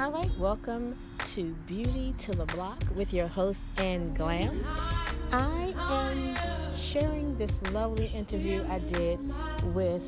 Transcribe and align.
All 0.00 0.10
right, 0.12 0.30
welcome 0.38 0.96
to 1.26 1.54
Beauty 1.66 2.14
to 2.20 2.32
the 2.32 2.46
Block 2.46 2.82
with 2.94 3.12
your 3.12 3.28
host, 3.28 3.68
Ann 3.78 4.14
Glam. 4.14 4.64
I 5.30 5.74
am 5.76 6.72
sharing 6.72 7.36
this 7.36 7.60
lovely 7.70 8.06
interview 8.06 8.64
I 8.70 8.78
did 8.78 9.18
with 9.74 10.02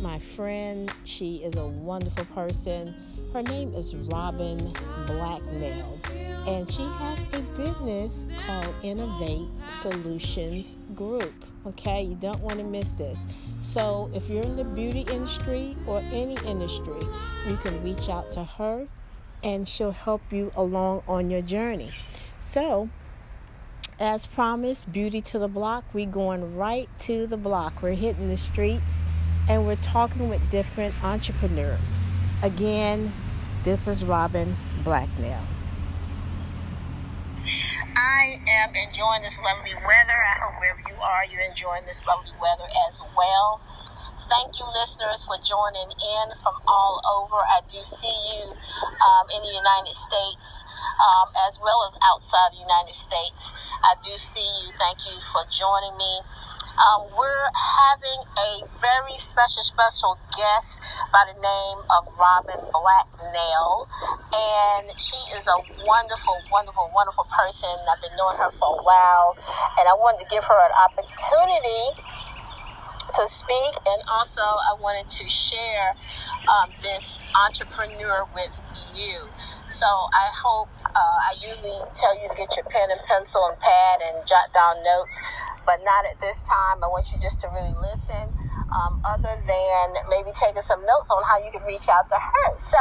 my 0.00 0.18
friend. 0.18 0.90
She 1.04 1.42
is 1.44 1.54
a 1.56 1.66
wonderful 1.66 2.24
person. 2.34 2.94
Her 3.34 3.42
name 3.42 3.74
is 3.74 3.94
Robin 3.94 4.72
Blacknell, 5.06 5.98
and 6.46 6.72
she 6.72 6.84
has 6.84 7.18
a 7.34 7.42
business 7.58 8.24
called 8.46 8.74
Innovate 8.82 9.48
Solutions 9.68 10.78
Group. 10.94 11.44
Okay, 11.66 12.04
you 12.04 12.14
don't 12.14 12.40
want 12.40 12.56
to 12.56 12.64
miss 12.64 12.92
this. 12.92 13.26
So, 13.60 14.10
if 14.14 14.30
you're 14.30 14.44
in 14.44 14.56
the 14.56 14.64
beauty 14.64 15.04
industry 15.12 15.76
or 15.86 15.98
any 16.10 16.38
industry, 16.46 17.02
you 17.46 17.58
can 17.58 17.84
reach 17.84 18.08
out 18.08 18.32
to 18.32 18.42
her 18.42 18.88
and 19.42 19.66
she'll 19.66 19.92
help 19.92 20.32
you 20.32 20.52
along 20.56 21.02
on 21.08 21.30
your 21.30 21.42
journey. 21.42 21.92
So, 22.40 22.88
as 23.98 24.26
promised, 24.26 24.92
Beauty 24.92 25.20
to 25.22 25.38
the 25.38 25.48
Block, 25.48 25.84
we're 25.92 26.06
going 26.06 26.56
right 26.56 26.88
to 27.00 27.26
the 27.26 27.36
block. 27.36 27.82
We're 27.82 27.94
hitting 27.94 28.28
the 28.28 28.36
streets 28.36 29.02
and 29.48 29.66
we're 29.66 29.76
talking 29.76 30.28
with 30.28 30.50
different 30.50 30.94
entrepreneurs. 31.02 31.98
Again, 32.42 33.12
this 33.64 33.88
is 33.88 34.04
Robin 34.04 34.56
Blacknell. 34.84 35.42
I 37.96 38.36
am 38.48 38.70
enjoying 38.86 39.22
this 39.22 39.38
lovely 39.40 39.74
weather. 39.74 40.18
I 40.18 40.38
hope 40.42 40.60
wherever 40.60 40.80
you 40.80 40.96
are, 40.96 41.24
you're 41.32 41.48
enjoying 41.48 41.82
this 41.86 42.04
lovely 42.06 42.32
weather 42.40 42.68
as 42.88 43.00
well. 43.16 43.60
Thank 44.26 44.58
you, 44.58 44.66
listeners, 44.74 45.22
for 45.22 45.38
joining 45.38 45.86
in 45.86 46.26
from 46.42 46.58
all 46.66 46.98
over. 47.22 47.38
I 47.38 47.62
do 47.70 47.78
see 47.86 48.10
you 48.10 48.50
um, 48.50 49.24
in 49.38 49.40
the 49.46 49.54
United 49.54 49.94
States 49.94 50.66
um, 50.98 51.30
as 51.46 51.62
well 51.62 51.78
as 51.86 51.94
outside 52.10 52.50
the 52.50 52.58
United 52.58 52.94
States. 52.94 53.54
I 53.86 53.94
do 54.02 54.10
see 54.18 54.42
you. 54.42 54.74
Thank 54.82 54.98
you 55.06 55.14
for 55.30 55.46
joining 55.46 55.94
me. 55.94 56.14
Um, 56.76 57.08
we're 57.14 57.48
having 57.54 58.20
a 58.20 58.50
very 58.82 59.16
special, 59.16 59.62
special 59.62 60.18
guest 60.36 60.82
by 61.08 61.24
the 61.30 61.38
name 61.38 61.78
of 61.88 62.02
Robin 62.18 62.60
Blacknell. 62.68 63.88
And 64.34 64.90
she 65.00 65.16
is 65.38 65.46
a 65.46 65.56
wonderful, 65.86 66.36
wonderful, 66.50 66.90
wonderful 66.92 67.24
person. 67.30 67.70
I've 67.88 68.02
been 68.02 68.12
knowing 68.18 68.36
her 68.42 68.50
for 68.50 68.76
a 68.76 68.82
while. 68.82 69.38
And 69.78 69.88
I 69.88 69.94
wanted 69.96 70.26
to 70.26 70.28
give 70.28 70.44
her 70.44 70.60
an 70.66 70.74
opportunity 70.84 72.02
to 73.16 73.24
speak, 73.28 73.74
and 73.88 74.00
also 74.12 74.44
I 74.44 74.76
wanted 74.80 75.08
to 75.08 75.24
share 75.28 75.96
um, 76.48 76.68
this 76.82 77.20
entrepreneur 77.48 78.28
with 78.34 78.60
you. 78.92 79.16
So 79.68 79.86
I 79.88 80.28
hope 80.36 80.68
uh, 80.84 80.92
I 80.96 81.32
usually 81.40 81.80
tell 81.96 82.12
you 82.20 82.28
to 82.28 82.36
get 82.36 82.56
your 82.56 82.68
pen 82.68 82.92
and 82.92 83.00
pencil 83.08 83.40
and 83.48 83.58
pad 83.60 83.96
and 84.04 84.26
jot 84.28 84.52
down 84.52 84.84
notes, 84.84 85.16
but 85.64 85.80
not 85.84 86.04
at 86.12 86.20
this 86.20 86.44
time. 86.44 86.84
I 86.84 86.88
want 86.92 87.08
you 87.12 87.18
just 87.20 87.40
to 87.40 87.48
really 87.48 87.76
listen, 87.80 88.24
um, 88.68 88.92
other 89.16 89.34
than 89.48 89.86
maybe 90.12 90.30
taking 90.36 90.62
some 90.62 90.84
notes 90.84 91.10
on 91.10 91.24
how 91.24 91.40
you 91.40 91.50
can 91.50 91.64
reach 91.64 91.88
out 91.88 92.08
to 92.12 92.18
her. 92.20 92.46
So 92.56 92.80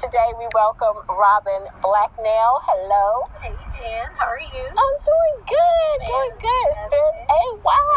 today 0.00 0.28
we 0.40 0.48
welcome 0.56 1.04
Robin 1.08 1.62
Blacknell. 1.84 2.54
Hello. 2.64 3.28
Hey, 3.44 3.52
Ann. 3.52 4.08
How 4.16 4.26
are 4.32 4.40
you? 4.40 4.64
I'm 4.64 4.96
doing 5.04 5.36
good. 5.44 5.96
Doing 6.08 6.36
good. 6.40 6.66
It's 6.72 6.86
been 6.88 7.16
a 7.28 7.44
while. 7.60 7.95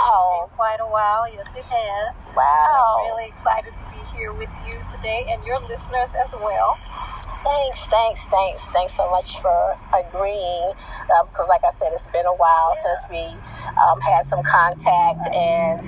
Quite 0.69 0.85
a 0.85 0.93
while. 0.93 1.25
Yes, 1.33 1.47
it 1.57 1.65
has. 1.65 2.29
Wow. 2.37 3.01
I'm 3.01 3.09
really 3.09 3.27
excited 3.27 3.73
to 3.73 3.81
be 3.89 3.97
here 4.13 4.31
with 4.31 4.53
you 4.67 4.77
today 4.85 5.25
and 5.33 5.43
your 5.43 5.59
listeners 5.61 6.13
as 6.13 6.31
well. 6.31 6.77
Thanks, 7.43 7.87
thanks, 7.87 8.27
thanks, 8.27 8.67
thanks 8.67 8.93
so 8.93 9.09
much 9.09 9.39
for 9.41 9.75
agreeing. 9.97 10.69
Because, 11.25 11.47
um, 11.47 11.49
like 11.49 11.65
I 11.65 11.71
said, 11.71 11.89
it's 11.93 12.05
been 12.05 12.27
a 12.27 12.35
while 12.35 12.73
yeah. 12.75 12.83
since 12.85 13.01
we 13.09 13.25
um, 13.81 13.99
had 14.01 14.27
some 14.27 14.43
contact, 14.43 15.25
and 15.33 15.81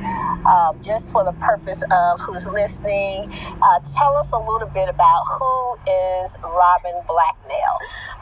um, 0.50 0.82
just 0.82 1.12
for 1.12 1.24
the 1.26 1.34
purpose 1.34 1.84
of 1.84 2.20
who's 2.22 2.48
listening, 2.48 3.30
uh, 3.62 3.80
tell 3.86 4.18
us 4.18 4.32
a 4.32 4.40
little 4.40 4.70
bit 4.74 4.90
about 4.90 5.22
who 5.38 5.78
is 5.86 6.38
Robin 6.42 6.98
Blacknell. 7.06 7.78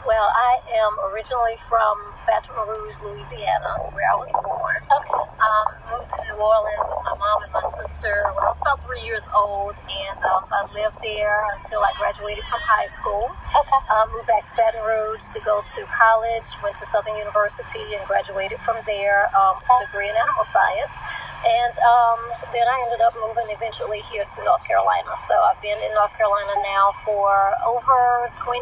Well, 0.06 0.28
I 0.28 0.60
am 0.76 1.12
originally 1.12 1.56
from 1.68 1.96
Baton 2.26 2.52
Rouge, 2.68 2.96
Louisiana. 3.00 3.80
That's 3.80 3.88
where 3.94 4.04
I 4.12 4.16
was 4.16 4.32
born. 4.32 4.59
Okay. 4.88 5.20
Um, 5.20 5.66
moved 5.92 6.10
to 6.16 6.20
New 6.24 6.40
Orleans 6.40 6.84
with 6.88 7.02
my 7.04 7.14
mom 7.14 7.42
and 7.44 7.52
my 7.52 7.62
sister 7.62 8.32
when 8.32 8.42
I 8.44 8.50
was 8.50 8.60
about 8.60 8.82
three 8.82 9.02
years 9.04 9.28
old, 9.34 9.76
and 9.86 10.18
um, 10.24 10.42
so 10.48 10.54
I 10.56 10.64
lived 10.72 10.98
there 11.02 11.46
until 11.54 11.84
I 11.84 11.92
graduated 11.98 12.44
from 12.48 12.60
high 12.64 12.88
school. 12.88 13.30
Okay. 13.54 13.80
Um, 13.92 14.10
moved 14.12 14.26
back 14.26 14.46
to 14.50 14.54
Baton 14.56 14.82
Rouge 14.82 15.30
to 15.36 15.40
go 15.44 15.62
to 15.62 15.80
college. 15.90 16.46
Went 16.62 16.76
to 16.82 16.86
Southern 16.86 17.16
University 17.16 17.94
and 17.94 18.02
graduated 18.06 18.58
from 18.64 18.78
there. 18.86 19.30
Um, 19.36 19.56
degree 19.90 20.08
in 20.08 20.14
animal 20.14 20.44
science, 20.44 21.00
and 21.42 21.74
um, 21.82 22.20
then 22.52 22.66
I 22.68 22.76
ended 22.86 23.00
up 23.00 23.16
moving 23.16 23.48
eventually 23.50 24.04
here 24.12 24.24
to 24.24 24.38
North 24.44 24.62
Carolina. 24.66 25.16
So 25.16 25.34
I've 25.34 25.60
been 25.62 25.78
in 25.78 25.90
North 25.94 26.14
Carolina 26.14 26.52
now 26.62 26.92
for 27.02 27.30
over 27.66 28.28
20 28.34 28.60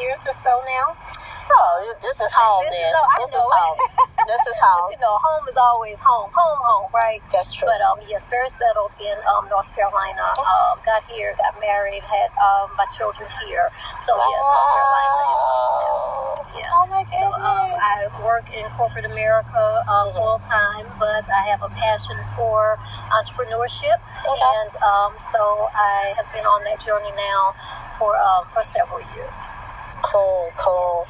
years 0.00 0.24
or 0.26 0.32
so 0.32 0.62
now. 0.66 0.96
Oh, 1.46 1.94
this 2.02 2.18
is 2.18 2.32
home 2.34 2.64
This 2.70 2.74
then. 2.74 2.90
is, 2.90 2.94
this 3.22 3.32
know. 3.32 3.38
is 3.38 3.48
home. 3.52 3.76
this 4.30 4.42
is 4.46 4.56
But 4.60 4.66
home. 4.66 4.90
you 4.92 4.98
know, 4.98 5.14
home 5.22 5.44
is 5.48 5.56
always 5.56 5.98
home, 6.00 6.30
home, 6.34 6.58
home, 6.60 6.90
right? 6.92 7.22
That's 7.32 7.52
true. 7.54 7.68
But 7.70 7.80
um, 7.82 7.98
yes, 8.06 8.26
very 8.26 8.50
settled 8.50 8.92
in 9.00 9.16
um, 9.30 9.48
North 9.48 9.68
Carolina. 9.74 10.26
Um, 10.38 10.78
got 10.84 11.02
here, 11.10 11.34
got 11.38 11.58
married, 11.60 12.02
had 12.02 12.30
um, 12.38 12.70
my 12.76 12.86
children 12.90 13.28
here. 13.46 13.70
So 14.02 14.14
yes, 14.18 14.42
North 14.42 14.70
Carolina 14.74 15.20
is 15.30 15.42
home 15.46 15.74
now. 15.78 15.94
Yeah. 16.56 16.68
Oh 16.72 16.84
my 16.90 17.02
So 17.10 17.24
um, 17.26 17.70
goodness. 17.70 17.78
I 17.80 18.24
work 18.24 18.46
in 18.52 18.64
corporate 18.76 19.04
America 19.06 19.64
um, 19.88 20.10
Mhm. 20.10 20.16
full 20.16 20.38
time, 20.40 20.86
but 20.98 21.28
I 21.30 21.42
have 21.52 21.62
a 21.62 21.68
passion 21.70 22.16
for 22.36 22.78
entrepreneurship, 23.12 23.98
Okay. 24.26 24.42
and 24.56 24.70
um, 24.82 25.12
so 25.18 25.68
I 25.74 26.14
have 26.16 26.28
been 26.32 26.44
on 26.46 26.64
that 26.64 26.80
journey 26.80 27.12
now 27.16 27.54
for 27.98 28.16
um, 28.16 28.44
for 28.52 28.62
several 28.62 29.00
years. 29.14 29.38
Cool, 30.02 30.52
cool. 30.56 31.06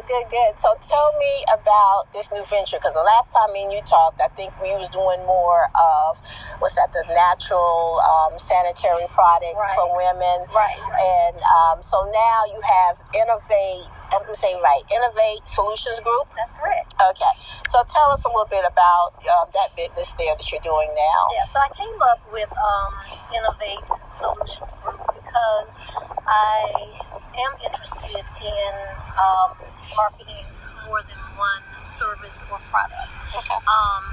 Good, 0.00 0.08
good, 0.08 0.28
good. 0.32 0.52
So 0.56 0.72
tell 0.80 1.12
me 1.20 1.44
about 1.52 2.08
this 2.16 2.32
new 2.32 2.40
venture 2.48 2.80
because 2.80 2.96
the 2.96 3.04
last 3.04 3.36
time 3.36 3.52
me 3.52 3.68
and 3.68 3.72
you 3.72 3.84
talked, 3.84 4.16
I 4.24 4.32
think 4.32 4.48
we 4.56 4.72
was 4.80 4.88
doing 4.88 5.20
more 5.28 5.68
of 5.76 6.16
what's 6.56 6.72
that, 6.80 6.88
the 6.96 7.04
natural 7.12 8.00
um, 8.00 8.32
sanitary 8.40 9.04
products 9.12 9.60
Right. 9.60 9.76
for 9.76 9.92
women. 9.92 10.48
Right. 10.56 10.80
And 10.96 11.36
um, 11.36 11.84
so 11.84 12.00
now 12.08 12.38
you 12.48 12.56
have 12.64 12.96
Innovate, 13.12 13.92
I'm 14.16 14.24
going 14.24 14.32
to 14.32 14.40
say 14.40 14.56
right, 14.64 14.80
Innovate 14.88 15.44
Solutions 15.44 16.00
Group. 16.00 16.32
That's 16.32 16.56
correct. 16.56 16.96
Okay. 16.96 17.34
So 17.68 17.84
tell 17.84 18.08
us 18.08 18.24
a 18.24 18.32
little 18.32 18.48
bit 18.48 18.64
about 18.64 19.20
um, 19.28 19.52
that 19.52 19.76
business 19.76 20.16
there 20.16 20.32
that 20.32 20.46
you're 20.48 20.64
doing 20.64 20.88
now. 20.96 21.20
Yeah, 21.36 21.44
so 21.44 21.60
I 21.60 21.68
came 21.76 21.98
up 22.08 22.24
with 22.32 22.48
um, 22.56 22.92
Innovate 23.36 23.84
Solutions 24.16 24.72
Group 24.80 25.04
because 25.12 25.76
I 26.24 26.88
am 27.36 27.52
interested 27.60 28.24
in 28.40 28.72
um, 29.20 29.52
marketing 29.96 30.46
more 30.86 31.02
than 31.06 31.20
one 31.38 31.62
service 31.84 32.42
or 32.50 32.58
product. 32.70 33.14
Okay. 33.36 33.58
Um, 33.66 34.04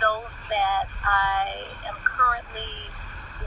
those 0.00 0.34
that 0.50 0.88
I 1.04 1.66
am 1.88 1.96
currently 2.04 2.88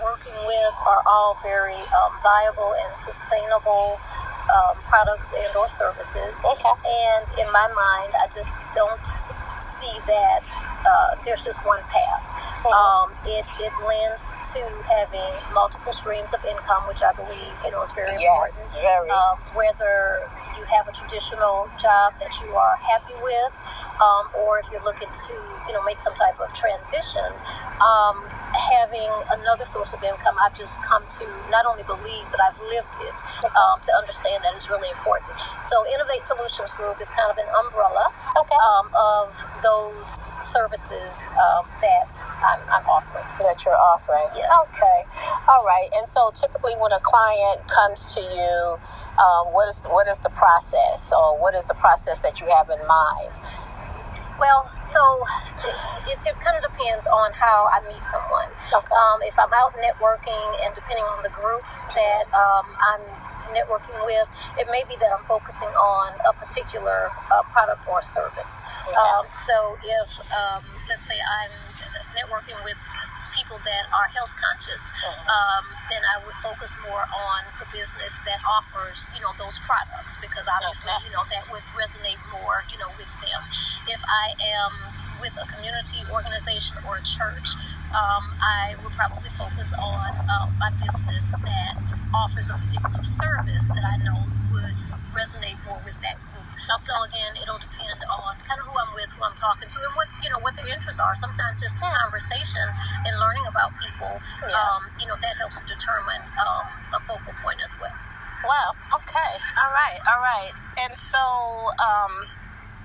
working 0.03 0.35
with 0.45 0.75
are 0.87 1.01
all 1.05 1.37
very 1.43 1.77
um, 1.77 2.11
viable 2.23 2.73
and 2.85 2.95
sustainable 2.95 3.99
um, 4.51 4.75
products 4.89 5.33
and 5.33 5.55
or 5.55 5.69
services. 5.69 6.43
Okay. 6.43 6.75
And 6.85 7.25
in 7.39 7.47
my 7.51 7.67
mind, 7.71 8.13
I 8.19 8.27
just 8.33 8.59
don't 8.73 9.07
see 9.63 9.93
that 10.07 10.43
uh, 10.85 11.21
there's 11.23 11.43
just 11.43 11.65
one 11.65 11.81
path. 11.89 12.30
Um, 12.71 13.09
it, 13.25 13.43
it 13.59 13.73
lends 13.81 14.29
to 14.53 14.61
having 14.85 15.33
multiple 15.53 15.91
streams 15.93 16.33
of 16.33 16.45
income, 16.45 16.85
which 16.87 17.01
I 17.01 17.11
believe 17.13 17.49
you 17.65 17.71
know 17.71 17.81
is 17.81 17.91
very 17.91 18.13
Yes, 18.21 18.73
important. 18.77 18.85
very. 18.85 19.09
Um, 19.09 19.37
whether 19.57 20.29
you 20.57 20.63
have 20.69 20.87
a 20.87 20.93
traditional 20.93 21.69
job 21.81 22.13
that 22.21 22.37
you 22.45 22.53
are 22.53 22.77
happy 22.77 23.17
with, 23.17 23.51
um, 23.97 24.29
or 24.37 24.59
if 24.59 24.69
you're 24.71 24.83
looking 24.85 25.09
to 25.09 25.33
you 25.67 25.73
know 25.73 25.81
make 25.83 25.99
some 25.99 26.13
type 26.13 26.37
of 26.39 26.53
transition, 26.53 27.25
um, 27.81 28.21
having 28.51 29.09
another 29.31 29.65
source 29.65 29.93
of 29.93 30.03
income, 30.03 30.35
I've 30.41 30.55
just 30.57 30.83
come 30.83 31.03
to 31.19 31.25
not 31.49 31.65
only 31.65 31.83
believe 31.83 32.25
but 32.31 32.39
I've 32.41 32.59
lived 32.59 32.95
it 33.01 33.17
um, 33.55 33.79
to 33.81 33.91
understand 33.97 34.43
that 34.43 34.53
it's 34.55 34.69
really 34.69 34.89
important. 34.91 35.31
So 35.63 35.85
Innovate 35.87 36.23
Solutions 36.23 36.73
Group 36.73 36.99
is 37.01 37.11
kind 37.11 37.31
of 37.31 37.37
an 37.37 37.47
umbrella 37.65 38.11
Okay. 38.37 38.55
um, 38.59 38.85
of 38.95 39.25
those 39.63 40.29
services 40.43 41.29
um, 41.35 41.63
that 41.81 42.11
I'm, 42.43 42.61
I'm 42.69 42.85
offering. 42.87 43.25
that 43.39 43.63
you're 43.65 43.75
offering. 43.77 44.27
Yes. 44.35 44.49
Okay. 44.69 44.99
All 45.47 45.63
right. 45.65 45.89
And 45.95 46.07
so 46.07 46.31
typically 46.35 46.73
when 46.75 46.91
a 46.91 46.99
client 46.99 47.67
comes 47.67 48.13
to 48.15 48.21
you, 48.21 48.79
um, 49.19 49.53
what 49.53 49.69
is 49.69 49.83
what 49.85 50.07
is 50.07 50.19
the 50.21 50.29
process 50.29 51.11
or 51.11 51.37
what 51.39 51.53
is 51.55 51.67
the 51.67 51.75
process 51.75 52.19
that 52.21 52.41
you 52.41 52.47
have 52.47 52.69
in 52.69 52.79
mind? 52.87 53.31
Well, 54.39 54.71
so 54.91 55.23
it, 55.63 55.75
it, 56.11 56.17
it 56.27 56.35
kind 56.43 56.59
of 56.59 56.63
depends 56.67 57.07
on 57.07 57.31
how 57.33 57.71
I 57.71 57.79
meet 57.87 58.03
someone. 58.03 58.51
Okay. 58.67 58.91
Um, 58.91 59.23
if 59.23 59.35
I'm 59.39 59.51
out 59.55 59.71
networking 59.79 60.47
and 60.67 60.75
depending 60.75 61.07
on 61.07 61.23
the 61.23 61.31
group 61.31 61.63
that 61.95 62.27
um, 62.35 62.67
I'm 62.67 63.03
networking 63.53 63.99
with. 64.07 64.27
It 64.57 64.67
may 64.71 64.83
be 64.87 64.95
that 64.99 65.11
I'm 65.11 65.23
focusing 65.27 65.71
on 65.75 66.15
a 66.23 66.33
particular 66.33 67.11
uh, 67.31 67.43
product 67.51 67.83
or 67.87 68.01
service. 68.01 68.63
Okay. 68.87 68.95
Um, 68.95 69.27
so 69.31 69.77
if, 69.83 70.09
um, 70.31 70.63
let's 70.87 71.03
say, 71.03 71.19
I'm 71.19 71.51
networking 72.15 72.59
with 72.63 72.79
people 73.51 73.59
that 73.67 73.85
are 73.91 74.07
health 74.15 74.31
conscious, 74.39 74.95
um, 75.27 75.63
then 75.91 75.99
I 75.99 76.23
would 76.23 76.35
focus 76.39 76.77
more 76.87 77.03
on 77.03 77.41
the 77.59 77.67
business 77.75 78.15
that 78.23 78.39
offers, 78.47 79.11
you 79.11 79.19
know, 79.19 79.35
those 79.35 79.59
products 79.67 80.15
because 80.23 80.47
obviously, 80.47 80.95
you 81.03 81.11
know, 81.11 81.27
that 81.35 81.43
would 81.51 81.63
resonate 81.75 82.19
more, 82.31 82.63
you 82.71 82.79
know, 82.79 82.87
with 82.95 83.11
them. 83.19 83.41
If 83.91 83.99
I 83.99 84.25
am 84.39 84.71
with 85.19 85.35
a 85.35 85.45
community 85.51 85.99
organization 86.07 86.79
or 86.87 86.95
a 86.95 87.03
church, 87.03 87.47
um, 87.91 88.23
I 88.39 88.79
would 88.79 88.95
probably 88.95 89.29
focus 89.35 89.75
on 89.75 90.09
um, 90.15 90.47
my 90.55 90.71
business 90.79 91.35
that 91.35 91.75
offers 92.15 92.47
a 92.47 92.55
particular 92.55 93.03
service 93.03 93.67
that 93.67 93.83
I 93.83 93.95
know 94.07 94.31
would 94.55 94.79
resonate 95.11 95.59
more 95.67 95.83
with 95.83 95.99
that 95.99 96.15
group. 96.23 96.30
So 96.79 96.93
again, 97.05 97.33
it'll 97.41 97.59
depend 97.61 97.99
on 98.05 98.33
kind 98.47 98.59
of 98.61 98.65
who 98.65 98.73
I'm 98.73 98.91
with, 98.95 99.09
who 99.13 99.21
I'm 99.23 99.35
talking 99.37 99.69
to, 99.69 99.77
and 99.85 99.93
what 99.97 100.07
you 100.23 100.29
know 100.33 100.39
what 100.41 100.55
their 100.55 100.69
interests 100.69 100.99
are. 101.01 101.13
Sometimes 101.15 101.61
just 101.61 101.77
conversation 101.77 102.65
and 103.05 103.13
learning 103.17 103.45
about 103.49 103.71
people, 103.79 104.21
Yeah. 104.47 104.55
um, 104.57 104.81
you 104.99 105.07
know, 105.07 105.17
that 105.19 105.35
helps 105.39 105.61
determine 105.63 106.21
um, 106.37 106.65
a 106.95 106.99
focal 107.05 107.33
point 107.41 107.59
as 107.63 107.73
well. 107.79 107.93
Wow. 108.45 108.73
Okay. 109.01 109.31
All 109.61 109.71
right. 109.71 109.99
All 110.09 110.21
right. 110.21 110.53
And 110.85 110.97
so, 110.97 111.21
um, 111.77 112.13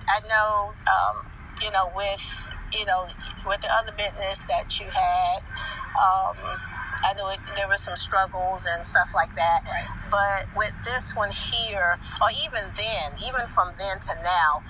I 0.08 0.20
know, 0.28 0.74
um, 0.86 1.16
you 1.62 1.70
know, 1.72 1.90
with 1.96 2.22
you 2.72 2.84
know, 2.86 3.08
with 3.46 3.60
the 3.60 3.70
other 3.72 3.92
business 3.96 4.44
that 4.50 4.80
you 4.80 4.86
had, 4.90 5.40
um, 5.96 6.36
I 7.04 7.14
know 7.14 7.28
it, 7.30 7.38
there 7.56 7.68
were 7.68 7.76
some 7.80 7.96
struggles 7.96 8.66
and 8.66 8.84
stuff 8.86 9.12
like 9.14 9.34
that. 9.36 9.60
Right. 9.66 9.88
But 10.10 10.40
with 10.56 10.72
this 10.84 11.14
one 11.16 11.30
here, 11.30 11.98
or 12.22 12.28
even 12.46 12.64
then, 12.76 13.06
even 13.26 13.46
from 13.46 13.72
then 13.78 13.98
to 13.98 14.12
now, 14.22 14.62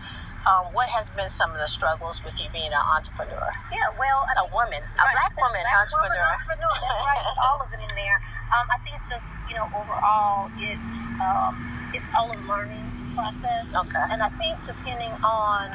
um, 0.46 0.70
what 0.74 0.86
has 0.94 1.10
been 1.10 1.28
some 1.28 1.50
of 1.50 1.58
the 1.58 1.66
struggles 1.66 2.22
with 2.22 2.38
you 2.38 2.46
being 2.54 2.70
an 2.70 2.84
entrepreneur, 2.94 3.50
Yeah, 3.74 3.90
well, 3.98 4.22
I 4.30 4.42
a 4.42 4.46
woman, 4.54 4.78
a 4.78 5.02
Right. 5.02 5.10
black 5.18 5.34
woman 5.42 5.58
Black 5.58 5.90
woman 5.90 6.14
entrepreneur? 6.14 6.22
entrepreneur. 6.22 6.74
That's 6.86 7.02
right. 7.02 7.24
All 7.50 7.58
of 7.66 7.68
it 7.74 7.80
in 7.82 7.92
there. 7.98 8.18
Um, 8.54 8.66
I 8.70 8.78
think 8.86 8.94
just 9.10 9.38
you 9.50 9.56
know 9.58 9.66
overall, 9.74 10.46
it's 10.62 11.10
um, 11.18 11.58
it's 11.92 12.06
all 12.14 12.30
a 12.30 12.38
learning 12.46 12.86
process. 13.18 13.74
Okay. 13.74 14.04
And 14.14 14.22
I 14.22 14.28
think 14.38 14.54
depending 14.64 15.10
on 15.26 15.66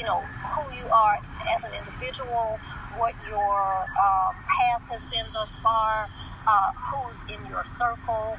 you 0.00 0.04
know 0.08 0.24
who 0.56 0.64
you 0.72 0.88
are 0.88 1.16
as 1.52 1.64
an 1.68 1.72
individual, 1.76 2.56
what 2.98 3.14
your 3.28 3.56
um, 3.96 4.32
path 4.48 4.84
has 4.90 5.04
been 5.06 5.26
thus 5.32 5.58
far, 5.60 6.08
uh, 6.48 6.70
who's 6.76 7.24
in 7.28 7.40
your 7.48 7.64
circle, 7.64 8.36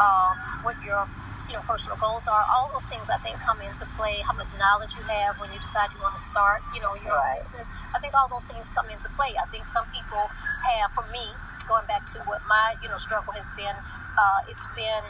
um, 0.00 0.32
what 0.64 0.76
your 0.84 1.06
you 1.48 1.54
know 1.56 1.64
personal 1.68 1.96
goals 2.00 2.28
are. 2.28 2.44
All 2.52 2.70
those 2.72 2.86
things 2.88 3.08
I 3.08 3.18
think 3.20 3.38
come 3.40 3.60
into 3.62 3.86
play. 3.96 4.20
How 4.24 4.34
much 4.34 4.52
knowledge 4.58 4.96
you 4.96 5.04
have 5.04 5.40
when 5.40 5.52
you 5.52 5.60
decide 5.60 5.88
you 5.94 6.00
want 6.00 6.16
to 6.16 6.24
start, 6.24 6.60
you 6.74 6.80
know, 6.80 6.94
your 7.04 7.16
Right. 7.16 7.38
business. 7.40 7.70
I 7.94 7.98
think 8.00 8.14
all 8.14 8.28
those 8.28 8.46
things 8.46 8.68
come 8.74 8.88
into 8.90 9.08
play. 9.16 9.36
I 9.40 9.46
think 9.52 9.66
some 9.68 9.86
people 9.92 10.28
have, 10.68 10.92
for 10.92 11.04
me, 11.12 11.24
going 11.68 11.86
back 11.86 12.04
to 12.16 12.20
what 12.24 12.40
my 12.48 12.74
you 12.82 12.88
know 12.88 12.98
struggle 12.98 13.32
has 13.34 13.50
been, 13.56 13.76
uh, 14.18 14.40
it's 14.48 14.66
been 14.76 15.04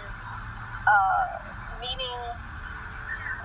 uh, 0.87 1.27
meeting. 1.81 2.21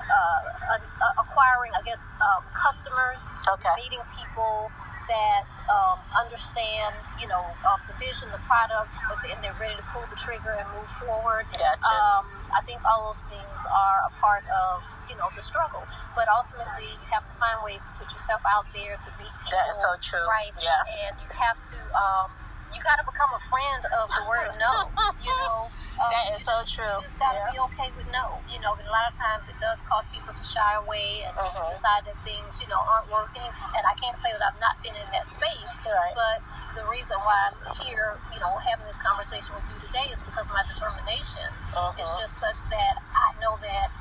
Uh, 0.04 0.42
uh, 0.78 1.14
acquiring, 1.20 1.72
I 1.74 1.82
guess, 1.84 2.12
um, 2.22 2.44
customers, 2.54 3.32
Okay. 3.48 3.70
meeting 3.78 4.02
people 4.14 4.70
that 5.08 5.48
um, 5.68 6.00
understand, 6.16 6.96
you 7.20 7.28
know, 7.28 7.44
um, 7.68 7.80
the 7.88 7.96
vision, 8.00 8.30
the 8.32 8.42
product, 8.48 8.90
and 9.30 9.38
they're 9.44 9.56
ready 9.60 9.76
to 9.76 9.86
pull 9.92 10.04
the 10.08 10.16
trigger 10.16 10.56
and 10.56 10.68
move 10.76 10.88
forward. 10.88 11.46
Gotcha. 11.52 11.84
Um, 11.84 12.26
I 12.54 12.62
think 12.66 12.80
all 12.86 13.12
those 13.12 13.26
things 13.28 13.60
are 13.68 14.00
a 14.08 14.12
part 14.22 14.46
of, 14.48 14.84
you 15.10 15.16
know, 15.20 15.28
the 15.36 15.44
struggle. 15.44 15.84
But 16.16 16.30
ultimately, 16.30 16.88
you 16.88 17.08
have 17.12 17.26
to 17.28 17.36
find 17.36 17.60
ways 17.66 17.84
to 17.86 17.92
put 18.00 18.12
yourself 18.14 18.42
out 18.48 18.68
there 18.72 18.96
to 18.96 19.10
meet 19.20 19.32
people. 19.44 19.58
That 19.58 19.72
is 19.72 19.80
so 19.82 19.92
true. 20.00 20.24
Right. 20.28 20.54
Yeah. 20.62 21.08
And 21.08 21.20
you 21.20 21.30
have 21.36 21.60
to, 21.60 21.80
um, 21.98 22.28
you 22.74 22.80
got 22.82 22.98
to 23.02 23.06
become 23.06 23.32
a 23.36 23.42
friend 23.42 23.82
of 23.92 24.08
the 24.10 24.24
word 24.30 24.50
no. 24.58 24.72
You 25.24 25.34
know. 25.44 25.72
Um, 26.02 26.10
That 26.10 26.34
is 26.36 26.42
so 26.44 26.58
true. 26.66 26.86
You 27.00 27.06
just 27.06 27.20
got 27.20 27.34
to 27.34 27.40
Yeah. 27.40 27.52
be 27.54 27.60
okay 27.74 27.90
with 27.96 28.08
no. 28.10 28.42
You 28.50 28.60
know, 28.60 28.74
a 28.74 28.92
lot 28.92 29.06
of 29.08 29.16
times 29.18 29.48
it 29.48 29.58
does 29.62 29.82
cause 29.86 30.06
people 30.12 30.34
to 30.34 30.44
shy 30.44 30.74
away 30.76 31.24
and 31.24 31.38
Mhm. 31.38 31.70
decide 31.70 32.06
that 32.06 32.18
things, 32.26 32.62
you 32.62 32.68
know, 32.68 32.80
aren't 32.80 33.10
working. 33.12 33.46
And 33.46 33.84
I 33.86 33.94
can't 33.96 34.18
say 34.18 34.32
that 34.34 34.42
I've 34.42 34.60
not 34.60 34.82
been 34.82 34.96
in 34.96 35.10
that 35.12 35.26
space. 35.26 35.82
Right. 35.86 36.14
But 36.16 36.42
the 36.76 36.86
reason 36.88 37.18
why 37.22 37.52
I'm 37.54 37.76
here, 37.76 38.20
you 38.34 38.40
know, 38.40 38.58
having 38.58 38.86
this 38.88 38.98
conversation 38.98 39.54
with 39.56 39.64
you 39.70 39.80
today 39.88 40.10
is 40.12 40.22
because 40.22 40.50
my 40.50 40.64
determination 40.64 41.46
Mhm. 41.74 42.00
is 42.00 42.10
just 42.18 42.38
such 42.38 42.62
that 42.70 42.98
I 43.16 43.34
know 43.40 43.58
that 43.58 43.92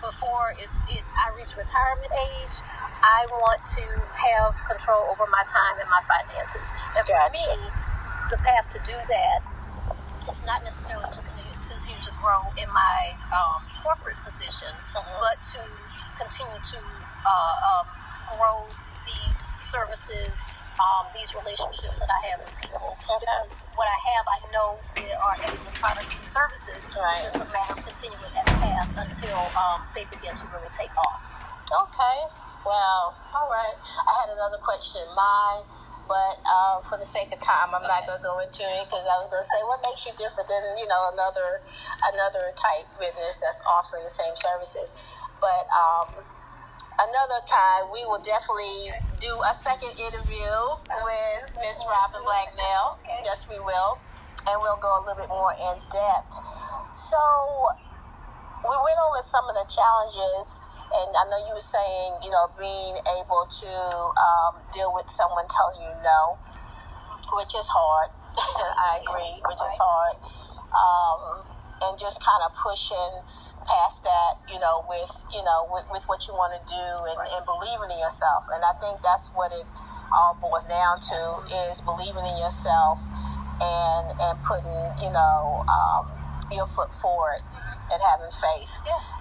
before 0.00 0.50
it, 0.52 0.68
it, 0.88 1.04
I 1.16 1.30
reach 1.36 1.54
retirement 1.56 2.10
age, 2.12 2.56
I 3.04 3.26
want 3.30 3.64
to 3.76 3.84
have 4.16 4.56
control 4.66 5.10
over 5.10 5.26
my 5.28 5.42
time 5.44 5.78
and 5.78 5.88
my 5.90 6.00
finances. 6.02 6.72
And 6.96 7.06
for 7.06 7.30
me, 7.30 7.70
the 8.30 8.38
path 8.38 8.68
to 8.70 8.78
do 8.80 8.96
that 8.96 9.42
is 10.28 10.42
not 10.44 10.62
necessarily 10.64 11.04
to 11.10 11.20
continue, 11.20 11.22
continue 11.22 11.30
to 11.30 11.31
grow 12.22 12.40
in 12.56 12.70
my 12.70 12.98
um, 13.34 13.60
corporate 13.82 14.16
position, 14.24 14.70
Mhm. 14.94 15.20
but 15.20 15.42
to 15.42 15.60
continue 16.16 16.60
to 16.62 16.78
uh, 17.26 17.56
um, 17.82 17.86
grow 18.38 18.66
these 19.04 19.54
services, 19.60 20.46
um, 20.78 21.06
these 21.14 21.34
relationships 21.34 21.98
that 21.98 22.08
I 22.10 22.20
have 22.30 22.40
with 22.40 22.54
people. 22.62 22.96
Because 23.20 23.66
what 23.74 23.88
I 23.90 23.98
have, 24.14 24.24
I 24.30 24.38
know 24.52 24.78
there 24.94 25.18
are 25.18 25.36
excellent 25.42 25.74
products 25.74 26.16
and 26.16 26.26
services. 26.26 26.88
Right. 26.96 27.12
It's 27.26 27.34
just 27.34 27.42
a 27.42 27.52
matter 27.52 27.74
of 27.74 27.82
continuing 27.86 28.32
that 28.34 28.46
path 28.46 28.88
until 28.96 29.38
um, 29.58 29.82
they 29.94 30.04
begin 30.06 30.34
to 30.34 30.46
really 30.54 30.70
take 30.72 30.94
off. 30.96 31.20
Okay. 31.70 32.18
Well, 32.64 33.14
all 33.34 33.50
right. 33.50 33.74
I 34.06 34.12
had 34.22 34.30
another 34.38 34.58
question, 34.58 35.02
my, 35.16 35.62
but 36.08 36.34
uh, 36.44 36.80
for 36.82 36.98
the 36.98 37.06
sake 37.06 37.30
of 37.32 37.40
time, 37.40 37.74
I'm 37.74 37.86
not 37.86 38.06
gonna 38.06 38.22
go 38.22 38.38
into 38.42 38.62
it 38.62 38.84
because 38.86 39.06
I 39.06 39.16
was 39.22 39.28
gonna 39.30 39.46
say 39.46 39.60
what 39.66 39.80
makes 39.82 40.04
you 40.06 40.12
different 40.18 40.48
than 40.48 40.62
you 40.78 40.88
know 40.90 41.10
another 41.14 41.62
another 42.12 42.50
type 42.54 42.86
business 42.98 43.38
that's 43.38 43.62
offering 43.66 44.02
the 44.04 44.12
same 44.12 44.34
services. 44.34 44.94
But 45.40 45.64
um, 45.70 46.22
another 46.98 47.40
time, 47.46 47.90
we 47.90 48.06
will 48.06 48.22
definitely 48.22 48.94
do 49.18 49.32
a 49.46 49.54
second 49.54 49.94
interview 49.98 50.52
with 50.90 51.40
Miss 51.58 51.82
Robin 51.86 52.22
Blacknell. 52.22 52.98
Yes, 53.26 53.46
we 53.50 53.58
will, 53.58 53.98
and 54.50 54.56
we'll 54.62 54.80
go 54.82 54.90
a 54.90 55.02
little 55.06 55.22
bit 55.22 55.30
more 55.30 55.54
in 55.54 55.76
depth. 55.90 56.34
So 56.94 57.18
we 58.62 58.74
went 58.74 58.98
over 59.02 59.22
some 59.22 59.46
of 59.50 59.54
the 59.58 59.66
challenges, 59.66 60.61
and 60.92 61.08
I 61.16 61.22
know 61.32 61.40
you 61.48 61.54
were 61.56 61.62
saying, 61.62 62.10
you 62.22 62.30
know, 62.30 62.52
being 62.60 62.96
able 63.16 63.44
to 63.48 63.72
um, 64.16 64.60
deal 64.72 64.92
with 64.92 65.08
someone 65.08 65.48
telling 65.48 65.80
you 65.80 65.92
no, 66.04 66.36
which 67.40 67.54
is 67.56 67.68
hard. 67.68 68.12
I 68.36 69.00
agree, 69.00 69.34
which 69.48 69.60
is 69.60 69.76
hard. 69.80 70.16
Um, 70.72 71.44
and 71.84 71.98
just 71.98 72.22
kind 72.22 72.44
of 72.44 72.52
pushing 72.56 73.12
past 73.64 74.04
that, 74.04 74.32
you 74.50 74.58
know, 74.60 74.84
with 74.88 75.12
you 75.32 75.42
know, 75.44 75.68
with, 75.70 75.86
with 75.92 76.04
what 76.06 76.26
you 76.28 76.34
want 76.34 76.52
to 76.56 76.62
do 76.64 76.86
and, 77.08 77.18
and 77.18 77.42
believing 77.46 77.90
in 77.96 77.98
yourself. 78.00 78.48
And 78.52 78.62
I 78.64 78.72
think 78.80 79.00
that's 79.02 79.30
what 79.34 79.52
it 79.52 79.66
all 80.12 80.36
boils 80.40 80.68
down 80.68 81.00
to 81.00 81.18
is 81.68 81.80
believing 81.80 82.24
in 82.24 82.36
yourself 82.36 83.00
and 83.60 84.06
and 84.12 84.34
putting, 84.44 84.82
you 85.00 85.12
know, 85.12 85.64
um, 85.64 86.04
your 86.52 86.66
foot 86.66 86.92
forward 86.92 87.40
and 87.92 88.00
having 88.00 88.32
faith. 88.32 88.72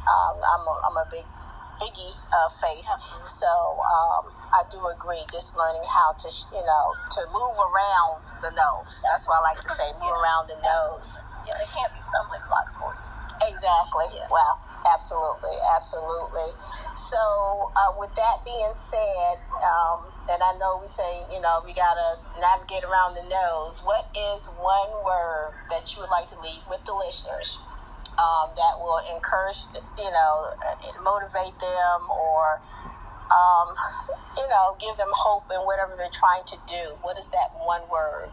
Um, 0.07 0.35
I'm 0.39 0.63
a, 0.67 0.73
I'm 0.87 0.97
a 0.97 1.07
big 1.11 1.25
biggie 1.81 2.15
of 2.45 2.47
faith. 2.53 2.85
So 3.25 3.49
um, 3.81 4.23
I 4.53 4.61
do 4.69 4.77
agree. 4.93 5.25
Just 5.33 5.57
learning 5.57 5.83
how 5.89 6.13
to, 6.13 6.29
you 6.53 6.61
know, 6.61 6.85
to 7.17 7.21
move 7.33 7.57
around 7.73 8.21
the 8.45 8.53
nose. 8.53 9.01
That's 9.09 9.25
what 9.25 9.41
I 9.41 9.51
like 9.51 9.61
to 9.65 9.71
say. 9.73 9.89
Move 9.97 10.13
around 10.13 10.45
the 10.47 10.61
nose. 10.61 11.25
Yeah, 11.43 11.57
they 11.57 11.69
can't 11.73 11.91
be 11.91 12.01
stumbling 12.01 12.45
blocks 12.45 12.77
for 12.77 12.93
you. 12.93 13.01
Exactly. 13.49 14.05
Yeah. 14.13 14.29
Wow. 14.29 14.61
Absolutely. 14.93 15.57
Absolutely. 15.75 16.49
So, 16.95 17.17
uh, 17.73 17.97
with 17.97 18.13
that 18.13 18.37
being 18.45 18.73
said, 18.73 19.37
um, 19.61 20.09
and 20.29 20.41
I 20.41 20.57
know 20.57 20.77
we 20.81 20.87
say, 20.87 21.09
you 21.33 21.41
know, 21.41 21.61
we 21.65 21.73
got 21.73 21.97
to 21.97 22.09
navigate 22.41 22.85
around 22.85 23.17
the 23.17 23.25
nose. 23.25 23.81
What 23.85 24.05
is 24.13 24.49
one 24.57 24.91
word 25.05 25.53
that 25.69 25.85
you 25.93 26.01
would 26.01 26.09
like 26.09 26.29
to 26.29 26.39
leave 26.41 26.61
with 26.69 26.85
the 26.85 26.93
listeners 26.93 27.61
um, 28.19 28.53
that 28.55 28.73
will 28.77 29.01
encourage, 29.15 29.65
you 29.97 30.11
know, 30.11 30.33
motivate 31.01 31.55
them 31.57 31.99
or, 32.11 32.61
um, 33.31 33.67
you 34.37 34.47
know, 34.51 34.75
give 34.77 34.95
them 34.97 35.09
hope 35.11 35.49
in 35.49 35.59
whatever 35.65 35.95
they're 35.97 36.13
trying 36.13 36.43
to 36.53 36.57
do? 36.67 36.97
What 37.01 37.17
is 37.17 37.29
that 37.29 37.49
one 37.65 37.81
word? 37.89 38.29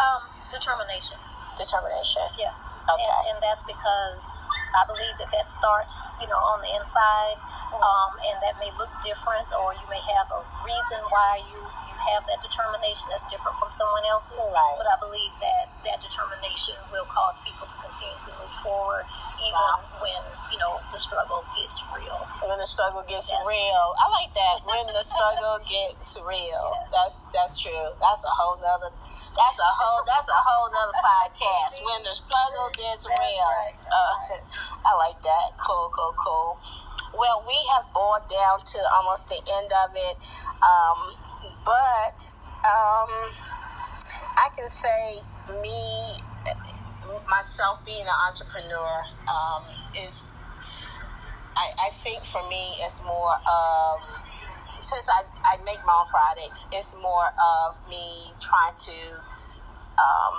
Um, 0.00 0.22
determination. 0.50 1.18
Determination. 1.56 2.24
Yeah. 2.38 2.54
Okay. 2.88 3.04
And, 3.04 3.36
and 3.36 3.36
that's 3.44 3.62
because 3.62 4.26
I 4.74 4.86
believe 4.86 5.14
that 5.18 5.30
that 5.34 5.46
starts, 5.46 6.06
you 6.22 6.26
know, 6.26 6.38
on 6.38 6.62
the 6.62 6.70
inside, 6.78 7.36
um, 7.74 8.10
and 8.26 8.36
that 8.42 8.58
may 8.58 8.70
look 8.78 8.90
different, 9.02 9.50
or 9.54 9.74
you 9.74 9.86
may 9.90 10.00
have 10.16 10.26
a 10.30 10.40
reason 10.66 11.00
why 11.10 11.42
you 11.50 11.60
have 12.00 12.24
that 12.26 12.40
determination 12.40 13.08
that's 13.12 13.28
different 13.28 13.56
from 13.60 13.70
someone 13.72 14.04
else's. 14.08 14.40
Right. 14.40 14.76
But 14.80 14.88
I 14.88 14.96
believe 15.00 15.32
that 15.44 15.68
that 15.84 15.98
determination 16.00 16.76
will 16.92 17.06
cause 17.08 17.40
people 17.44 17.68
to 17.68 17.76
continue 17.80 18.16
to 18.16 18.30
move 18.40 18.52
forward, 18.64 19.04
even 19.40 19.54
Wow. 19.56 19.84
when 20.00 20.20
you 20.52 20.58
know 20.58 20.80
the 20.92 20.98
struggle 20.98 21.44
gets 21.56 21.80
real. 21.94 22.18
when 22.44 22.58
the 22.58 22.66
struggle 22.66 23.02
gets 23.04 23.30
Yes. 23.30 23.44
real. 23.46 23.84
I 24.00 24.06
like 24.20 24.32
that. 24.34 24.56
When 24.66 24.86
the 24.92 25.02
struggle 25.04 25.58
gets 25.68 26.16
real. 26.24 26.64
That's 26.92 27.24
that's 27.32 27.60
true. 27.60 27.92
That's 28.00 28.24
a 28.24 28.32
whole 28.32 28.56
nother 28.60 28.90
that's 29.36 29.58
a 29.60 29.70
whole 29.70 30.02
that's 30.06 30.28
a 30.28 30.40
whole 30.40 30.68
nother 30.72 30.96
podcast. 31.04 31.80
When 31.90 32.02
the 32.04 32.12
struggle 32.14 32.68
gets 32.76 33.04
That's 33.06 33.18
real. 33.20 33.46
right. 33.46 33.76
Uh, 33.88 34.14
I 34.84 34.92
like 34.96 35.20
that. 35.22 35.56
Cool, 35.58 35.90
cool, 35.94 36.14
cool. 36.18 36.58
Well, 37.14 37.42
we 37.46 37.58
have 37.74 37.90
boiled 37.92 38.28
down 38.30 38.60
to 38.62 38.78
almost 38.94 39.28
the 39.28 39.40
end 39.40 39.70
of 39.72 39.90
it. 39.94 40.16
Um, 40.62 40.98
can 44.56 44.68
say 44.68 45.20
me 45.62 46.20
myself 47.28 47.84
being 47.84 48.02
an 48.02 48.18
entrepreneur 48.28 49.02
um, 49.28 49.62
is 50.04 50.28
I, 51.56 51.86
I 51.86 51.90
think 51.90 52.24
for 52.24 52.42
me 52.48 52.74
it's 52.82 53.02
more 53.04 53.34
of 53.34 54.00
since 54.80 55.08
I, 55.08 55.22
I 55.44 55.56
make 55.64 55.78
my 55.84 55.92
own 55.92 56.08
products, 56.08 56.66
it's 56.72 56.96
more 57.02 57.28
of 57.28 57.78
me 57.88 58.32
trying 58.40 58.76
to 58.76 58.98
um, 60.00 60.34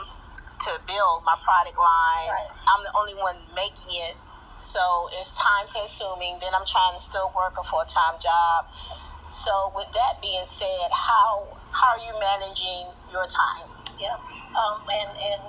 to 0.65 0.71
build 0.85 1.23
my 1.25 1.37
product 1.45 1.77
line. 1.77 2.29
Right. 2.29 2.49
I'm 2.67 2.81
the 2.83 2.93
only 2.97 3.15
one 3.15 3.37
making 3.55 3.93
it, 4.09 4.15
so 4.61 4.81
it's 5.13 5.33
time 5.37 5.69
consuming. 5.69 6.37
Then 6.41 6.53
I'm 6.53 6.65
trying 6.65 6.93
to 6.97 7.01
still 7.01 7.31
work 7.35 7.57
a 7.59 7.63
full 7.63 7.85
time 7.85 8.17
job. 8.21 8.65
So 9.29 9.71
with 9.75 9.87
that 9.93 10.21
being 10.21 10.45
said, 10.45 10.89
how 10.91 11.47
how 11.71 11.95
are 11.95 12.03
you 12.03 12.13
managing 12.19 12.91
your 13.13 13.27
time? 13.27 13.80
Yeah. 14.01 14.17
Um, 14.57 14.81
and, 14.89 15.11
and 15.13 15.41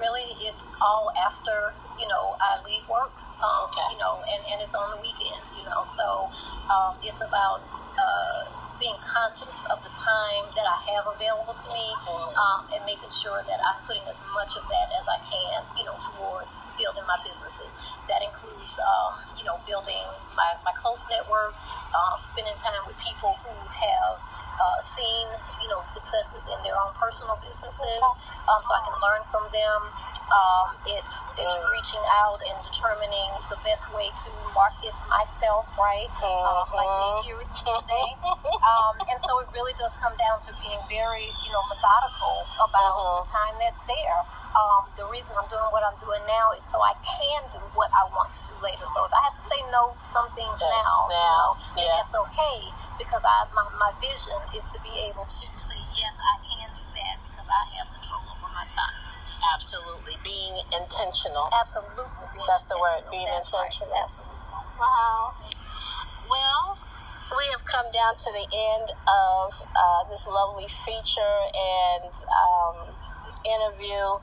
really, 0.00 0.32
it's 0.40 0.72
all 0.80 1.12
after, 1.14 1.74
you 2.00 2.08
know, 2.08 2.34
I 2.40 2.58
leave 2.64 2.88
work, 2.88 3.12
um, 3.44 3.68
Okay. 3.68 3.92
you 3.92 3.98
know, 4.00 4.24
and, 4.24 4.42
and 4.48 4.62
it's 4.64 4.74
on 4.74 4.96
the 4.96 5.00
weekends, 5.04 5.54
you 5.60 5.64
know. 5.68 5.84
So 5.84 6.32
um, 6.72 6.96
it's 7.04 7.20
about 7.20 7.60
uh, 8.00 8.48
being 8.80 8.96
conscious 9.04 9.66
of 9.68 9.82
the 9.84 9.90
time 9.92 10.48
that 10.56 10.64
I 10.64 10.78
have 10.96 11.04
available 11.10 11.52
to 11.52 11.68
me 11.68 11.86
Mhm. 12.06 12.32
um, 12.38 12.60
and 12.72 12.80
making 12.86 13.10
sure 13.10 13.42
that 13.44 13.60
I'm 13.60 13.84
putting 13.86 14.06
as 14.08 14.22
much 14.32 14.56
of 14.56 14.64
that 14.72 14.88
as 14.98 15.06
I 15.08 15.18
can, 15.28 15.60
you 15.76 15.84
know, 15.84 15.98
towards 16.00 16.62
building 16.78 17.04
my 17.06 17.18
businesses. 17.26 17.76
That 18.08 18.22
includes, 18.22 18.78
um, 18.80 19.20
you 19.36 19.44
know, 19.44 19.60
building 19.66 20.06
my, 20.34 20.56
my 20.64 20.72
close 20.80 21.04
network, 21.10 21.54
um, 21.92 22.22
spending 22.22 22.56
time 22.56 22.80
with 22.86 22.96
people 22.98 23.36
who 23.44 23.52
have 23.68 24.16
uh, 24.58 24.78
seen, 24.82 25.26
you 25.62 25.68
know, 25.70 25.80
successes 25.80 26.46
in 26.50 26.58
their 26.66 26.74
own 26.76 26.92
personal 26.98 27.38
businesses, 27.46 28.02
um, 28.50 28.60
so 28.66 28.70
I 28.74 28.82
can 28.90 28.96
learn 29.00 29.22
from 29.30 29.46
them. 29.54 29.80
Um, 30.28 30.76
it's 30.84 31.24
it's 31.40 31.56
Mm. 31.56 31.72
reaching 31.72 32.04
out 32.20 32.36
and 32.44 32.56
determining 32.68 33.30
the 33.48 33.56
best 33.64 33.88
way 33.96 34.10
to 34.12 34.30
market 34.52 34.92
myself, 35.08 35.64
right? 35.78 36.10
Um, 36.20 36.68
like 36.74 36.90
being 37.00 37.22
here 37.32 37.36
with 37.40 37.48
you 37.48 37.72
today. 37.80 38.10
Um, 38.60 38.94
and 39.08 39.16
so 39.22 39.40
it 39.40 39.48
really 39.56 39.72
does 39.80 39.94
come 40.02 40.12
down 40.20 40.36
to 40.44 40.52
being 40.60 40.76
very, 40.90 41.32
you 41.46 41.50
know, 41.54 41.62
methodical 41.72 42.44
about 42.60 42.92
the 43.24 43.30
time 43.32 43.54
that's 43.62 43.80
there. 43.88 44.20
Um, 44.52 44.84
the 45.00 45.06
reason 45.08 45.32
I'm 45.38 45.48
doing 45.48 45.70
what 45.72 45.80
I'm 45.86 45.96
doing 46.02 46.20
now 46.28 46.52
is 46.52 46.64
so 46.64 46.76
I 46.82 46.92
can 47.00 47.40
do 47.54 47.62
what 47.72 47.88
I 47.96 48.04
want 48.12 48.28
to 48.36 48.40
do 48.50 48.54
later. 48.60 48.84
So 48.84 49.04
if 49.08 49.12
I 49.14 49.20
have 49.24 49.36
to 49.38 49.44
say 49.44 49.60
no 49.72 49.94
to 49.96 50.04
some 50.04 50.28
things 50.36 50.58
Yes, 50.60 50.84
now, 50.84 50.96
now, 51.08 51.44
yeah. 51.78 51.84
that's 51.96 52.12
okay 52.28 52.58
because 52.98 53.22
I 53.24 53.46
my, 53.54 53.64
my 53.78 53.92
vision 54.02 54.36
is 54.52 54.66
to 54.74 54.78
be 54.82 54.92
able 55.08 55.24
to 55.24 55.44
say 55.56 55.80
yes, 55.94 56.14
I 56.18 56.36
can 56.42 56.68
do 56.74 56.84
that 56.98 57.16
because 57.30 57.48
I 57.48 57.62
have 57.78 57.88
control 57.94 58.22
over 58.34 58.50
my 58.50 58.66
time. 58.66 58.96
Absolutely, 59.54 60.18
being 60.26 60.58
intentional. 60.74 61.46
Absolutely, 61.62 62.26
being 62.34 62.46
That's 62.50 62.66
the 62.66 62.76
word, 62.76 63.06
being 63.10 63.30
That's 63.30 63.54
right. 63.54 63.70
intentional. 63.70 63.94
Absolutely. 64.02 64.34
Wow. 64.82 65.32
Well, 66.26 66.64
we 67.38 67.44
have 67.54 67.64
come 67.64 67.86
down 67.94 68.18
to 68.18 68.28
the 68.34 68.46
end 68.50 68.88
of 68.90 69.46
uh, 69.62 70.02
this 70.10 70.26
lovely 70.26 70.66
feature 70.66 71.38
and 71.54 72.10
um, 72.34 72.76
interview. 73.46 74.18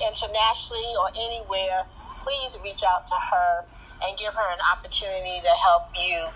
internationally 0.00 0.88
or 1.04 1.12
anywhere. 1.20 1.84
Please 2.24 2.56
reach 2.64 2.80
out 2.80 3.04
to 3.04 3.18
her 3.28 3.68
and 4.06 4.18
give 4.18 4.34
her 4.34 4.52
an 4.52 4.58
opportunity 4.72 5.40
to 5.40 5.48
help 5.48 5.88
you 5.94 6.26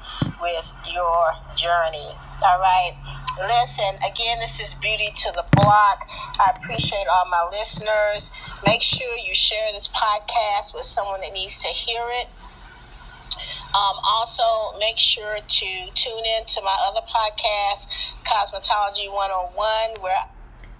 with 0.40 0.72
your 0.92 1.30
journey. 1.56 2.10
All 2.44 2.58
right. 2.58 2.92
Listen, 3.38 3.94
again, 4.08 4.38
this 4.40 4.60
is 4.60 4.74
Beauty 4.74 5.08
to 5.12 5.32
the 5.34 5.44
Block. 5.52 6.08
I 6.38 6.52
appreciate 6.56 7.06
all 7.12 7.26
my 7.26 7.48
listeners. 7.52 8.32
Make 8.66 8.80
sure 8.80 9.08
you 9.18 9.34
share 9.34 9.72
this 9.72 9.88
podcast 9.88 10.74
with 10.74 10.84
someone 10.84 11.20
that 11.20 11.32
needs 11.32 11.58
to 11.62 11.68
hear 11.68 12.02
it. 12.20 12.28
Um, 13.74 13.96
also, 14.04 14.78
make 14.78 14.96
sure 14.96 15.36
to 15.36 15.66
tune 15.94 16.24
in 16.24 16.46
to 16.46 16.62
my 16.62 16.76
other 16.88 17.02
podcast, 17.06 17.86
Cosmetology 18.24 19.12
101, 19.12 20.00
where 20.00 20.14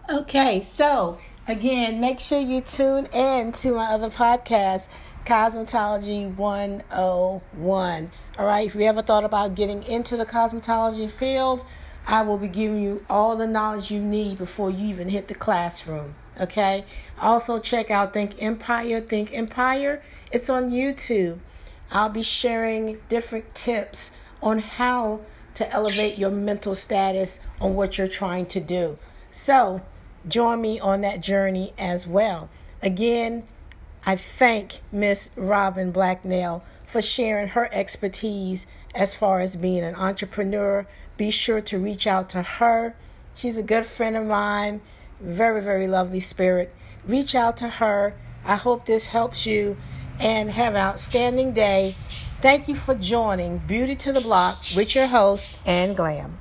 Okay, 0.09 0.63
so 0.63 1.19
again, 1.49 2.01
make 2.01 2.19
sure 2.19 2.41
you 2.41 2.61
tune 2.61 3.07
in 3.07 3.53
to 3.53 3.73
my 3.73 3.87
other 3.87 4.11
podcast, 4.11 4.87
Cosmetology 5.25 6.35
101. 6.35 8.11
All 8.39 8.47
right, 8.47 8.67
if 8.67 8.75
you 8.75 8.83
ever 8.83 9.03
thought 9.03 9.25
about 9.25 9.55
getting 9.55 9.83
into 9.85 10.17
the 10.17 10.27
cosmetology 10.27 11.11
field, 11.11 11.65
I 12.07 12.23
will 12.23 12.39
be 12.39 12.49
giving 12.49 12.83
you 12.83 13.05
all 13.09 13.37
the 13.37 13.47
knowledge 13.47 13.91
you 13.91 14.01
need 14.01 14.39
before 14.39 14.71
you 14.71 14.87
even 14.89 15.09
hit 15.09 15.29
the 15.29 15.35
classroom. 15.35 16.15
Okay, 16.41 16.85
also 17.21 17.59
check 17.59 17.91
out 17.91 18.13
Think 18.13 18.43
Empire. 18.43 19.01
Think 19.01 19.33
Empire, 19.33 20.03
it's 20.31 20.51
on 20.51 20.71
YouTube. 20.71 21.39
I'll 21.91 22.09
be 22.09 22.23
sharing 22.23 22.99
different 23.09 23.55
tips 23.55 24.13
on 24.43 24.59
how 24.59 25.21
to 25.55 25.73
elevate 25.73 26.19
your 26.19 26.31
mental 26.31 26.75
status 26.75 27.41
on 27.61 27.75
what 27.75 27.97
you're 27.97 28.09
trying 28.09 28.47
to 28.47 28.61
do. 28.61 28.99
So, 29.33 29.81
join 30.29 30.61
me 30.61 30.81
on 30.81 31.03
that 31.03 31.21
journey 31.21 31.73
as 31.79 32.07
well. 32.07 32.49
Again, 32.83 33.45
I 34.05 34.17
thank 34.17 34.81
Miss 34.93 35.31
Robin 35.37 35.91
Blacknell 35.91 36.63
for 36.87 37.03
sharing 37.03 37.49
her 37.49 37.69
expertise 37.73 38.67
as 38.95 39.15
far 39.15 39.41
as 39.41 39.57
being 39.57 39.83
an 39.83 39.95
entrepreneur. 39.97 40.87
Be 41.17 41.31
sure 41.31 41.61
to 41.63 41.79
reach 41.79 42.07
out 42.07 42.29
to 42.31 42.43
her. 42.43 42.95
She's 43.35 43.59
a 43.59 43.63
good 43.63 43.85
friend 43.85 44.17
of 44.17 44.27
mine, 44.27 44.81
very, 45.21 45.61
very 45.61 45.89
lovely 45.89 46.21
spirit. 46.21 46.75
Reach 47.07 47.35
out 47.35 47.57
to 47.59 47.69
her. 47.69 48.15
I 48.45 48.57
hope 48.57 48.87
this 48.87 49.07
helps 49.07 49.47
you 49.47 49.77
and 50.19 50.51
have 50.51 50.75
an 50.75 50.81
outstanding 50.81 51.53
day. 51.53 51.95
Thank 52.41 52.69
you 52.69 52.75
for 52.75 52.95
joining 52.95 53.59
Beauty 53.59 53.97
to 53.97 54.13
the 54.13 54.21
Block 54.21 54.63
with 54.77 54.95
your 54.95 55.07
host, 55.07 55.59
Ann 55.67 55.95
Glam. 55.95 56.39